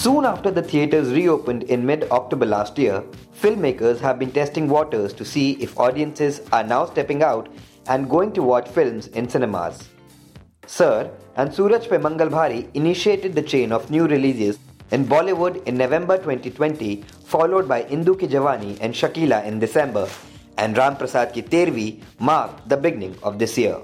Soon 0.00 0.24
after 0.24 0.50
the 0.50 0.62
theatres 0.62 1.12
reopened 1.12 1.64
in 1.64 1.84
mid 1.84 2.04
October 2.10 2.46
last 2.46 2.78
year, 2.78 3.02
filmmakers 3.38 3.98
have 4.00 4.18
been 4.18 4.30
testing 4.32 4.66
waters 4.66 5.12
to 5.12 5.26
see 5.26 5.50
if 5.64 5.78
audiences 5.78 6.40
are 6.52 6.62
now 6.64 6.86
stepping 6.86 7.22
out 7.22 7.50
and 7.86 8.08
going 8.08 8.32
to 8.32 8.42
watch 8.42 8.66
films 8.66 9.08
in 9.08 9.28
cinemas. 9.28 9.90
Sir 10.66 11.10
and 11.36 11.52
Suraj 11.52 11.86
Pe 11.86 11.98
Mangal 11.98 12.30
Bhari 12.30 12.70
initiated 12.72 13.34
the 13.34 13.42
chain 13.42 13.72
of 13.72 13.90
new 13.90 14.06
releases 14.06 14.58
in 14.90 15.04
Bollywood 15.04 15.62
in 15.66 15.76
November 15.76 16.16
2020, 16.16 17.04
followed 17.26 17.68
by 17.68 17.82
Indu 17.82 18.18
Ki 18.18 18.26
Jawani 18.26 18.78
and 18.80 18.94
Shakeela 18.94 19.44
in 19.44 19.58
December, 19.58 20.08
and 20.56 20.78
Ram 20.78 20.96
Prasad 20.96 21.34
Ki 21.34 21.42
Tervi 21.42 22.02
marked 22.18 22.66
the 22.70 22.76
beginning 22.78 23.18
of 23.22 23.38
this 23.38 23.58
year. 23.58 23.76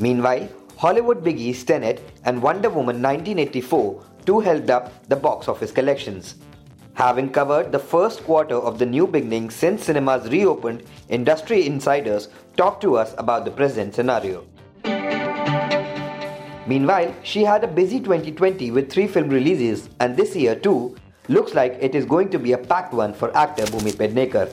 Meanwhile, 0.00 0.48
Hollywood 0.76 1.22
biggies 1.22 1.64
Tenet 1.64 2.02
and 2.24 2.42
Wonder 2.42 2.70
Woman 2.70 3.00
1984 3.00 4.15
too 4.26 4.40
held 4.40 4.68
up 4.70 4.92
the 5.08 5.16
box 5.16 5.48
office 5.48 5.72
collections. 5.72 6.34
Having 6.94 7.30
covered 7.30 7.72
the 7.72 7.78
first 7.78 8.24
quarter 8.24 8.56
of 8.56 8.78
the 8.78 8.86
new 8.86 9.06
beginning 9.06 9.50
since 9.50 9.84
cinemas 9.84 10.28
reopened, 10.30 10.82
industry 11.08 11.66
insiders 11.66 12.28
talked 12.56 12.80
to 12.82 12.96
us 12.96 13.14
about 13.18 13.44
the 13.44 13.50
present 13.50 13.94
scenario. 13.94 14.44
Meanwhile, 16.66 17.14
she 17.22 17.44
had 17.44 17.62
a 17.62 17.68
busy 17.68 18.00
2020 18.00 18.72
with 18.72 18.90
three 18.90 19.06
film 19.06 19.28
releases, 19.28 19.88
and 20.00 20.16
this 20.16 20.34
year 20.34 20.56
too 20.56 20.96
looks 21.28 21.54
like 21.54 21.78
it 21.80 21.94
is 21.94 22.04
going 22.04 22.28
to 22.30 22.38
be 22.38 22.52
a 22.52 22.58
packed 22.58 22.92
one 22.92 23.14
for 23.14 23.36
actor 23.36 23.64
Bhumi 23.66 23.92
Pednekar. 23.92 24.52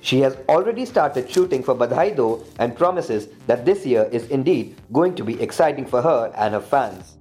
She 0.00 0.20
has 0.20 0.36
already 0.48 0.84
started 0.84 1.28
shooting 1.28 1.62
for 1.64 1.74
Badhai 1.74 2.14
Do 2.14 2.44
and 2.60 2.76
promises 2.76 3.28
that 3.48 3.64
this 3.64 3.84
year 3.84 4.08
is 4.12 4.28
indeed 4.28 4.76
going 4.92 5.16
to 5.16 5.24
be 5.24 5.40
exciting 5.42 5.84
for 5.84 6.00
her 6.00 6.32
and 6.36 6.54
her 6.54 6.60
fans. 6.60 7.17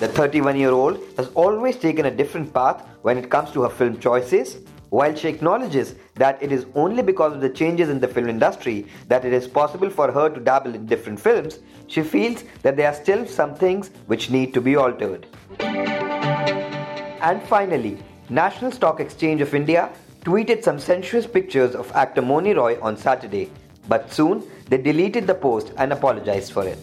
The 0.00 0.08
31 0.08 0.56
year 0.56 0.70
old 0.70 0.98
has 1.18 1.28
always 1.34 1.76
taken 1.76 2.06
a 2.06 2.10
different 2.10 2.54
path 2.54 2.86
when 3.02 3.18
it 3.18 3.28
comes 3.28 3.50
to 3.52 3.64
her 3.64 3.68
film 3.68 4.00
choices. 4.00 4.56
While 4.88 5.14
she 5.14 5.28
acknowledges 5.28 5.94
that 6.14 6.42
it 6.42 6.52
is 6.52 6.64
only 6.74 7.02
because 7.02 7.34
of 7.34 7.42
the 7.42 7.50
changes 7.50 7.90
in 7.90 8.00
the 8.00 8.08
film 8.08 8.30
industry 8.30 8.86
that 9.08 9.26
it 9.26 9.34
is 9.34 9.46
possible 9.46 9.90
for 9.90 10.10
her 10.10 10.30
to 10.30 10.40
dabble 10.40 10.74
in 10.74 10.86
different 10.86 11.20
films, 11.20 11.58
she 11.86 12.02
feels 12.02 12.44
that 12.62 12.78
there 12.78 12.88
are 12.88 12.94
still 12.94 13.26
some 13.26 13.54
things 13.54 13.90
which 14.06 14.30
need 14.30 14.54
to 14.54 14.62
be 14.62 14.74
altered. 14.74 15.26
And 15.58 17.42
finally, 17.42 17.98
National 18.30 18.72
Stock 18.72 19.00
Exchange 19.00 19.42
of 19.42 19.54
India 19.54 19.90
tweeted 20.22 20.62
some 20.64 20.78
sensuous 20.78 21.26
pictures 21.26 21.74
of 21.74 21.92
actor 21.92 22.22
Mouni 22.22 22.56
Roy 22.56 22.80
on 22.80 22.96
Saturday, 22.96 23.50
but 23.86 24.10
soon 24.10 24.50
they 24.70 24.78
deleted 24.78 25.26
the 25.26 25.34
post 25.34 25.74
and 25.76 25.92
apologized 25.92 26.52
for 26.52 26.66
it. 26.66 26.82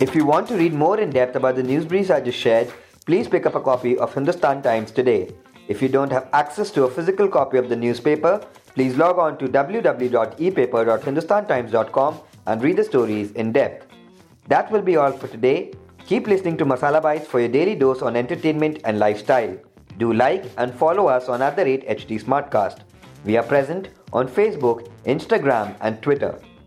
If 0.00 0.14
you 0.14 0.24
want 0.24 0.46
to 0.46 0.56
read 0.56 0.74
more 0.74 1.00
in 1.00 1.10
depth 1.10 1.34
about 1.34 1.56
the 1.56 1.62
news 1.64 1.84
briefs 1.84 2.08
I 2.08 2.20
just 2.20 2.38
shared, 2.38 2.72
please 3.04 3.26
pick 3.26 3.46
up 3.46 3.56
a 3.56 3.60
copy 3.60 3.98
of 3.98 4.14
Hindustan 4.14 4.62
Times 4.62 4.92
today. 4.92 5.34
If 5.66 5.82
you 5.82 5.88
don't 5.88 6.12
have 6.12 6.28
access 6.32 6.70
to 6.72 6.84
a 6.84 6.90
physical 6.90 7.26
copy 7.26 7.58
of 7.58 7.68
the 7.68 7.74
newspaper, 7.74 8.40
please 8.74 8.96
log 8.96 9.18
on 9.18 9.36
to 9.38 9.48
www.epaper.hindustantimes.com 9.48 12.20
and 12.46 12.62
read 12.62 12.76
the 12.76 12.84
stories 12.84 13.32
in 13.32 13.50
depth. 13.50 13.88
That 14.46 14.70
will 14.70 14.82
be 14.82 14.94
all 14.94 15.10
for 15.10 15.26
today. 15.26 15.72
Keep 16.06 16.28
listening 16.28 16.56
to 16.58 16.64
Masala 16.64 17.02
Bites 17.02 17.26
for 17.26 17.40
your 17.40 17.48
daily 17.48 17.74
dose 17.74 18.00
on 18.00 18.14
entertainment 18.14 18.78
and 18.84 19.00
lifestyle. 19.00 19.58
Do 19.98 20.12
like 20.12 20.44
and 20.58 20.72
follow 20.72 21.08
us 21.08 21.28
on 21.28 21.42
at 21.42 21.56
the 21.56 21.64
rate 21.64 21.88
HT 21.88 22.22
Smartcast. 22.22 22.82
We 23.24 23.36
are 23.36 23.42
present 23.42 23.88
on 24.12 24.28
Facebook, 24.28 24.88
Instagram, 25.06 25.74
and 25.80 26.00
Twitter. 26.00 26.38